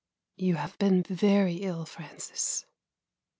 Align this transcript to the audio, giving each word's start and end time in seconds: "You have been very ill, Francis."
"You 0.35 0.55
have 0.55 0.79
been 0.79 1.03
very 1.03 1.57
ill, 1.57 1.85
Francis." 1.85 2.65